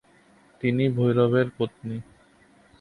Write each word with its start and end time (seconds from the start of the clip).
তিনি 0.61 0.83
ভৈরবের 0.89 1.47
পত্নী। 1.57 1.97